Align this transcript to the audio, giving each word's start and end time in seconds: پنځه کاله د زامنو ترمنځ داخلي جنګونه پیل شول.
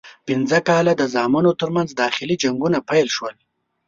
پنځه 0.27 0.59
کاله 0.69 0.93
د 0.97 1.03
زامنو 1.13 1.51
ترمنځ 1.59 1.89
داخلي 2.01 2.35
جنګونه 2.43 2.77
پیل 2.89 3.07
شول. 3.15 3.35